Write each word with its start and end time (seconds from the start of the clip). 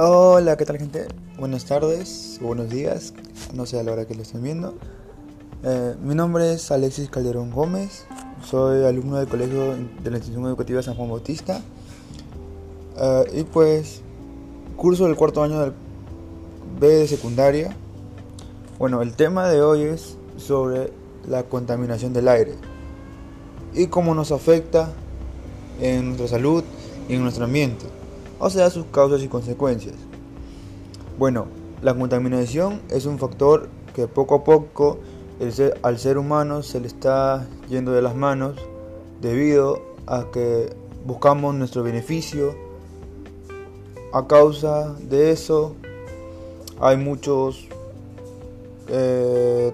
Hola, 0.00 0.56
¿qué 0.56 0.64
tal 0.64 0.78
gente? 0.78 1.08
Buenas 1.40 1.64
tardes, 1.64 2.38
buenos 2.40 2.70
días, 2.70 3.12
no 3.52 3.66
sé 3.66 3.80
a 3.80 3.82
la 3.82 3.90
hora 3.90 4.06
que 4.06 4.14
lo 4.14 4.22
estén 4.22 4.44
viendo. 4.44 4.74
Eh, 5.64 5.96
mi 6.00 6.14
nombre 6.14 6.52
es 6.52 6.70
Alexis 6.70 7.10
Calderón 7.10 7.50
Gómez, 7.50 8.06
soy 8.44 8.84
alumno 8.84 9.16
del 9.16 9.26
Colegio 9.26 9.74
de 9.74 10.10
la 10.12 10.18
Institución 10.18 10.46
Educativa 10.46 10.80
San 10.84 10.94
Juan 10.94 11.10
Bautista 11.10 11.62
eh, 12.96 13.40
y 13.40 13.42
pues 13.42 14.02
curso 14.76 15.06
del 15.06 15.16
cuarto 15.16 15.42
año 15.42 15.58
del 15.58 15.72
B 16.78 16.86
de 16.86 17.08
secundaria. 17.08 17.76
Bueno, 18.78 19.02
el 19.02 19.14
tema 19.14 19.48
de 19.48 19.62
hoy 19.62 19.82
es 19.82 20.16
sobre 20.36 20.92
la 21.26 21.42
contaminación 21.42 22.12
del 22.12 22.28
aire 22.28 22.54
y 23.74 23.88
cómo 23.88 24.14
nos 24.14 24.30
afecta 24.30 24.92
en 25.80 26.10
nuestra 26.10 26.28
salud 26.28 26.62
y 27.08 27.14
en 27.14 27.22
nuestro 27.22 27.46
ambiente 27.46 27.98
o 28.38 28.50
sea 28.50 28.70
sus 28.70 28.86
causas 28.86 29.22
y 29.22 29.28
consecuencias. 29.28 29.96
Bueno, 31.18 31.46
la 31.82 31.94
contaminación 31.94 32.80
es 32.90 33.06
un 33.06 33.18
factor 33.18 33.68
que 33.94 34.06
poco 34.06 34.36
a 34.36 34.44
poco 34.44 34.98
al 35.82 35.98
ser 35.98 36.18
humano 36.18 36.62
se 36.62 36.80
le 36.80 36.88
está 36.88 37.46
yendo 37.68 37.92
de 37.92 38.02
las 38.02 38.14
manos 38.14 38.56
debido 39.20 39.82
a 40.06 40.26
que 40.32 40.70
buscamos 41.04 41.54
nuestro 41.54 41.82
beneficio. 41.82 42.54
A 44.12 44.26
causa 44.26 44.94
de 44.94 45.32
eso 45.32 45.74
hay 46.80 46.96
muchos 46.96 47.68
eh, 48.88 49.72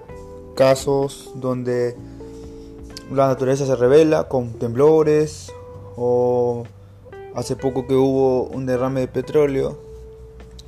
casos 0.55 1.31
donde 1.35 1.95
la 3.11 3.27
naturaleza 3.27 3.65
se 3.65 3.75
revela 3.75 4.27
con 4.27 4.53
temblores 4.53 5.51
o 5.95 6.63
hace 7.35 7.55
poco 7.55 7.85
que 7.87 7.95
hubo 7.95 8.43
un 8.43 8.65
derrame 8.65 9.01
de 9.01 9.07
petróleo 9.07 9.77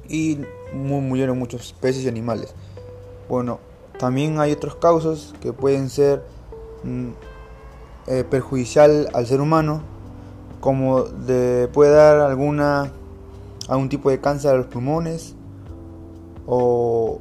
y 0.08 0.40
murieron 0.73 1.40
muchos 1.40 1.73
peces 1.73 2.04
y 2.04 2.08
animales. 2.08 2.54
Bueno, 3.30 3.60
también 3.98 4.40
hay 4.40 4.52
otras 4.52 4.76
causas 4.76 5.34
que 5.42 5.54
pueden 5.54 5.90
ser 5.90 6.23
mm, 6.84 7.10
eh, 8.08 8.23
perjudicial 8.30 9.10
al 9.14 9.26
ser 9.26 9.42
humano, 9.42 9.82
como 10.60 11.04
de, 11.04 11.70
puede 11.73 11.92
dar 11.92 12.20
alguna 12.20 12.92
algún 13.68 13.90
tipo 13.90 14.10
de 14.10 14.20
cáncer 14.20 14.52
a 14.52 14.58
los 14.58 14.68
pulmones 14.68 15.36
o 16.45 17.20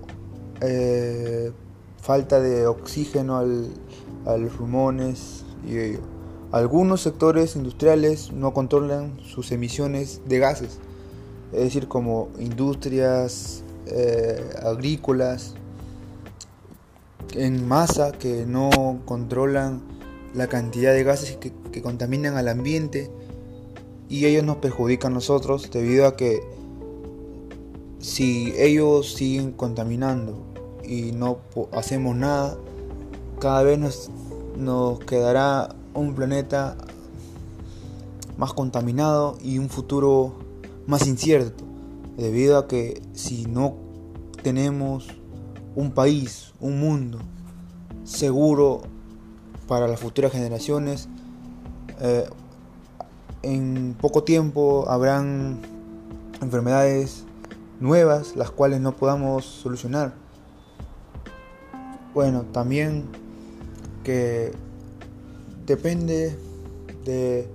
eh, 0.61 1.53
falta 2.01 2.41
de 2.41 2.67
oxígeno 2.67 3.37
al, 3.37 3.69
a 4.25 4.37
los 4.37 4.53
pulmones 4.53 5.45
y 5.67 5.79
ello. 5.79 6.01
Algunos 6.53 7.03
sectores 7.03 7.57
industriales 7.57 8.33
no 8.33 8.55
controlan 8.55 9.19
sus 9.25 9.53
emisiones 9.53 10.23
de 10.27 10.39
gases, 10.39 10.79
es 11.53 11.61
decir, 11.61 11.89
como 11.89 12.29
industrias 12.39 13.63
eh, 13.87 14.51
agrícolas 14.63 15.55
en 17.35 17.67
masa 17.67 18.13
que 18.13 18.47
no 18.47 18.71
controlan 19.05 19.83
la 20.35 20.47
cantidad 20.49 20.93
de 20.93 21.05
gases 21.05 21.37
que, 21.37 21.53
que 21.73 21.83
contaminan 21.83 22.37
al 22.37 22.49
ambiente 22.49 23.11
y 24.09 24.27
ellos 24.27 24.45
nos 24.45 24.57
perjudican 24.57 25.13
a 25.13 25.15
nosotros 25.17 25.71
debido 25.71 26.07
a 26.07 26.17
que 26.17 26.41
si 27.99 28.55
ellos 28.57 29.15
siguen 29.15 29.53
contaminando 29.53 30.47
y 30.85 31.13
no 31.13 31.39
hacemos 31.73 32.15
nada, 32.17 32.57
cada 33.41 33.63
vez 33.63 33.79
nos, 33.79 34.11
nos 34.57 35.01
quedará 35.01 35.76
un 35.97 36.15
planeta 36.15 36.77
más 38.37 38.53
contaminado 38.53 39.39
y 39.43 39.59
un 39.59 39.69
futuro 39.69 40.35
más 40.87 41.07
incierto, 41.07 41.65
debido 42.17 42.59
a 42.59 42.69
que 42.69 43.03
si 43.15 43.47
no 43.47 43.75
tenemos 44.43 45.09
un 45.75 45.91
país, 45.93 46.53
un 46.61 46.81
mundo 46.81 47.19
seguro 48.05 48.83
para 49.67 49.89
las 49.89 50.01
futuras 50.01 50.33
generaciones, 50.33 51.09
eh, 52.01 52.29
en 53.43 53.97
poco 54.01 54.23
tiempo 54.23 54.87
habrán 54.89 55.61
enfermedades 56.41 57.25
nuevas 57.81 58.37
las 58.37 58.51
cuales 58.51 58.81
no 58.81 58.93
podamos 58.93 59.45
solucionar. 59.45 60.15
Bueno, 62.15 62.43
también 62.53 63.05
que 64.05 64.53
depende 65.67 66.37
de 67.05 67.49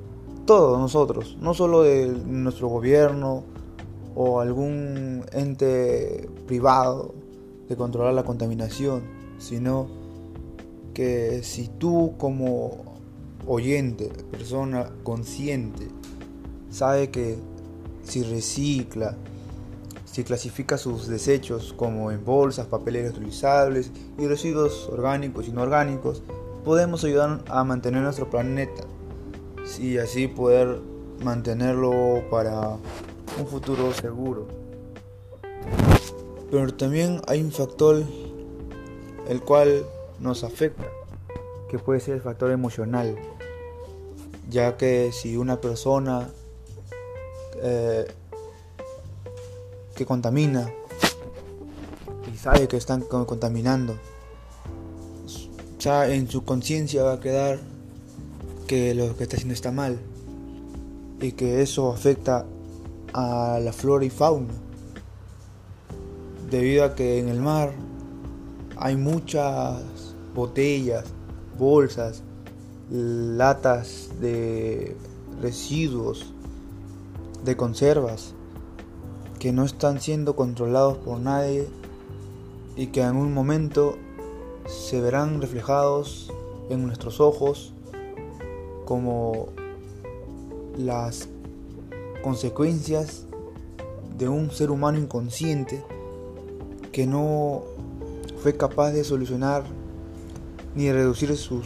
todos 0.46 0.78
nosotros, 0.80 1.38
no 1.40 1.54
solo 1.54 1.84
de 1.84 2.08
nuestro 2.08 2.68
gobierno 2.68 3.44
o 4.16 4.42
algún 4.42 5.24
ente 5.32 6.30
privado 6.46 7.14
de 7.70 7.76
controlar 7.76 8.14
la 8.14 8.24
contaminación, 8.24 9.04
sino 9.40 9.88
que 10.94 11.42
si 11.44 11.70
tú 11.70 12.14
como 12.18 13.00
oyente, 13.48 14.12
persona 14.30 14.92
consciente, 15.04 15.88
sabe 16.70 17.10
que 17.10 17.38
si 18.04 18.24
recicla, 18.24 19.16
si 20.04 20.26
clasifica 20.26 20.78
sus 20.78 21.08
desechos 21.08 21.74
como 21.78 22.12
en 22.12 22.26
bolsas, 22.26 22.68
papeles 22.68 23.04
reutilizables 23.04 23.92
y 24.20 24.28
residuos 24.28 24.90
orgánicos 24.92 25.48
y 25.48 25.52
no 25.52 25.62
orgánicos, 25.62 26.24
podemos 26.64 27.04
ayudar 27.04 27.42
a 27.48 27.64
mantener 27.64 28.02
nuestro 28.04 28.30
planeta 28.30 28.84
y 29.80 29.98
así 29.98 30.28
poder 30.28 30.80
mantenerlo 31.24 32.24
para 32.30 32.78
un 33.40 33.48
futuro 33.48 33.94
seguro. 33.94 34.48
Pero 36.50 36.74
también 36.74 37.22
hay 37.28 37.42
un 37.42 37.52
factor 37.52 38.04
el 39.28 39.42
cual 39.42 39.86
nos 40.20 40.44
afecta, 40.44 40.86
que 41.70 41.80
puede 41.80 42.00
ser 42.00 42.16
el 42.16 42.22
factor 42.22 42.52
emocional, 42.52 43.16
ya 44.50 44.76
que 44.76 45.12
si 45.14 45.38
una 45.38 45.62
persona 45.62 46.30
eh, 47.62 48.08
que 49.96 50.06
contamina 50.06 50.70
y 52.32 52.38
sabe 52.38 52.68
que 52.68 52.78
están 52.78 53.02
contaminando, 53.02 53.96
ya 55.82 56.08
en 56.08 56.30
su 56.30 56.46
conciencia 56.46 57.02
va 57.02 57.14
a 57.14 57.20
quedar 57.20 57.60
que 58.68 58.94
lo 58.94 59.18
que 59.18 59.24
está 59.24 59.36
haciendo 59.36 59.56
está 59.56 59.72
mal 59.72 60.00
y 61.20 61.32
que 61.32 61.64
eso 61.64 61.92
afecta 61.92 62.46
a 63.14 63.60
la 63.60 63.74
flora 63.74 64.06
y 64.06 64.12
fauna. 64.12 64.54
Debido 66.50 66.86
a 66.86 66.94
que 66.94 67.20
en 67.20 67.30
el 67.30 67.40
mar 67.40 67.74
hay 68.78 68.96
muchas 68.96 69.82
botellas, 70.36 71.06
bolsas, 71.58 72.22
latas 72.92 74.10
de 74.20 74.96
residuos, 75.42 76.32
de 77.44 77.58
conservas 77.58 78.36
que 79.40 79.52
no 79.52 79.66
están 79.66 80.00
siendo 80.00 80.36
controlados 80.36 80.98
por 81.00 81.20
nadie 81.20 81.68
y 82.76 82.88
que 82.88 83.02
en 83.02 83.16
un 83.16 83.34
momento 83.34 83.98
se 84.68 85.02
verán 85.02 85.42
reflejados 85.42 86.32
en 86.70 86.86
nuestros 86.86 87.20
ojos 87.20 87.74
como 88.86 89.48
las 90.78 91.28
consecuencias 92.24 93.26
de 94.18 94.30
un 94.30 94.52
ser 94.52 94.72
humano 94.72 95.00
inconsciente 95.00 95.84
que 96.92 97.08
no 97.08 97.64
fue 98.42 98.56
capaz 98.56 98.92
de 98.92 99.04
solucionar 99.04 99.64
ni 100.76 100.92
reducir 100.92 101.36
sus 101.38 101.66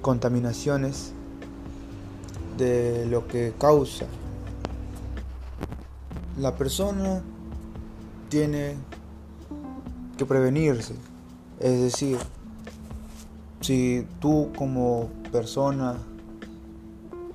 contaminaciones 0.00 1.12
de 2.58 3.06
lo 3.06 3.26
que 3.28 3.52
causa. 3.58 4.06
La 6.38 6.56
persona 6.56 7.22
tiene 8.28 8.76
prevenirse. 10.26 10.94
Es 11.60 11.80
decir, 11.80 12.18
si 13.60 14.06
tú 14.20 14.48
como 14.56 15.08
persona 15.30 15.98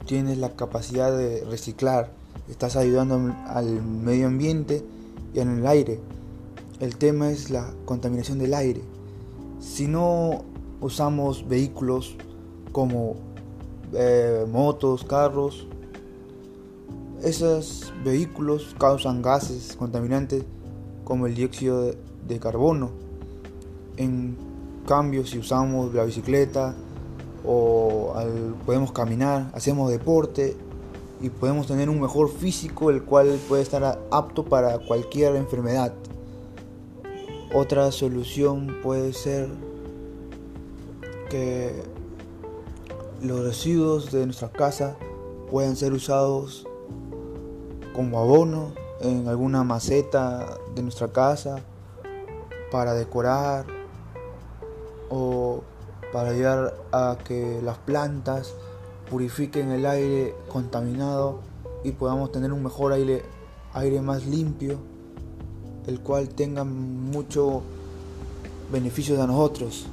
tienes 0.06 0.38
la 0.38 0.56
capacidad 0.56 1.16
de 1.16 1.46
reciclar, 1.46 2.12
estás 2.50 2.76
ayudando 2.76 3.34
al 3.48 3.82
medio 3.82 4.28
ambiente 4.28 4.84
y 5.34 5.40
en 5.40 5.60
el 5.60 5.68
aire. 5.68 6.00
El 6.80 6.96
tema 6.98 7.32
es 7.32 7.50
la 7.50 7.74
contaminación 7.86 8.40
del 8.40 8.54
aire. 8.54 8.82
Si 9.60 9.88
no 9.88 10.44
usamos 10.82 11.48
vehículos 11.48 12.16
como 12.72 13.16
eh, 13.94 14.46
motos, 14.50 15.04
carros, 15.04 15.68
esos 17.24 17.94
vehículos 18.04 18.76
causan 18.78 19.22
gases 19.22 19.76
contaminantes 19.76 20.44
como 21.08 21.26
el 21.26 21.36
dióxido 21.36 21.94
de 22.28 22.38
carbono. 22.38 22.90
En 23.96 24.36
cambio, 24.86 25.26
si 25.26 25.40
usamos 25.40 25.94
la 25.94 26.04
bicicleta 26.04 26.76
o 27.46 28.14
podemos 28.66 28.92
caminar, 28.92 29.50
hacemos 29.54 29.90
deporte, 29.90 30.58
y 31.22 31.30
podemos 31.30 31.66
tener 31.66 31.90
un 31.90 32.02
mejor 32.02 32.30
físico 32.30 32.90
el 32.90 33.04
cual 33.04 33.40
puede 33.48 33.64
estar 33.64 34.02
apto 34.12 34.44
para 34.44 34.80
cualquier 34.80 35.38
enfermedad. 35.38 35.94
Otra 37.56 37.90
solución 37.94 38.76
puede 38.84 39.14
ser 39.14 39.48
que 41.30 41.72
los 43.22 43.46
residuos 43.46 44.12
de 44.12 44.26
nuestra 44.26 44.52
casa 44.52 44.98
puedan 45.50 45.78
ser 45.78 45.94
usados 45.94 46.68
como 47.96 48.20
abono 48.20 48.87
en 49.02 49.28
alguna 49.28 49.64
maceta 49.64 50.58
de 50.76 50.82
nuestra 50.82 51.10
casa 51.10 51.60
para 52.72 52.94
decorar 52.94 53.66
o 55.10 55.62
para 56.12 56.30
ayudar 56.30 56.76
a 56.92 57.18
que 57.24 57.62
las 57.62 57.78
plantas 57.78 58.54
purifiquen 59.10 59.72
el 59.72 59.86
aire 59.86 60.36
contaminado 60.50 61.40
y 61.84 61.92
podamos 61.92 62.32
tener 62.32 62.52
un 62.52 62.64
mejor 62.64 62.92
aire, 62.92 63.24
aire 63.74 64.02
más 64.02 64.26
limpio, 64.26 64.78
el 65.86 66.02
cual 66.02 66.30
tenga 66.30 66.64
mucho 66.64 67.62
beneficios 68.72 69.20
a 69.20 69.28
nosotros. 69.28 69.88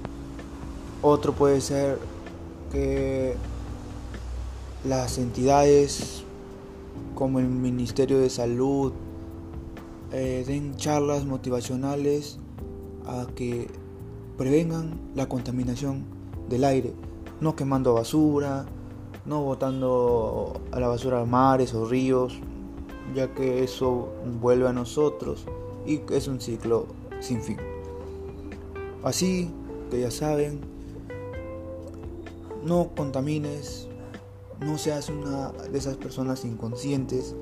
Otro 1.03 1.33
puede 1.33 1.61
ser 1.61 1.99
que 2.73 3.37
las 4.85 5.19
entidades 5.19 6.24
como 7.15 7.39
el 7.39 7.49
Ministerio 7.49 8.19
de 8.19 8.31
Salud 8.31 8.93
eh, 10.13 10.45
den 10.47 10.77
charlas 10.77 11.25
motivacionales 11.25 12.39
a 13.07 13.27
que 13.35 13.69
prevengan 14.37 15.01
la 15.15 15.29
contaminación 15.29 16.05
del 16.49 16.65
aire, 16.65 16.93
no 17.41 17.57
quemando 17.57 17.95
basura, 17.95 18.67
no 19.27 19.43
botando 19.43 20.61
a 20.73 20.81
la 20.81 20.89
basura 20.89 21.21
a 21.21 21.25
mares 21.25 21.75
o 21.75 21.87
ríos, 21.87 22.39
ya 23.15 23.35
que 23.35 23.65
eso 23.65 24.09
vuelve 24.41 24.69
a 24.69 24.73
nosotros 24.73 25.47
y 25.87 26.01
es 26.11 26.29
un 26.29 26.41
ciclo 26.41 26.87
sin 27.21 27.41
fin. 27.43 27.57
Así 29.03 29.51
que 29.91 30.01
ya 30.01 30.11
saben, 30.11 30.61
no 32.65 32.91
contamines, 32.97 33.89
no 34.61 34.79
seas 34.79 35.09
una 35.09 35.51
de 35.51 35.79
esas 35.79 35.97
personas 35.97 36.45
inconscientes 36.45 37.35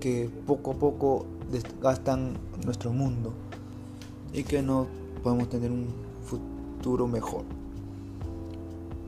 que 0.00 0.30
poco 0.46 0.72
a 0.72 0.74
poco 0.74 1.26
desgastan 1.50 2.34
nuestro 2.64 2.92
mundo 2.92 3.32
y 4.32 4.42
que 4.44 4.62
no 4.62 4.86
podemos 5.22 5.48
tener 5.48 5.70
un 5.70 5.86
futuro 6.24 7.06
mejor. 7.06 7.44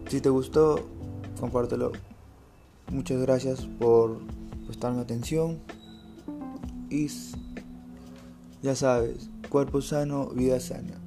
Si 0.09 0.21
te 0.21 0.29
gustó, 0.29 0.81
compártelo. 1.41 1.93
Muchas 2.93 3.21
gracias 3.21 3.67
por 3.79 4.19
prestarme 4.67 5.01
atención. 5.01 5.59
Y 6.91 7.09
ya 8.63 8.77
sabes, 8.77 9.31
cuerpo 9.49 9.81
sano, 9.81 10.29
vida 10.29 10.61
sana. 10.61 11.04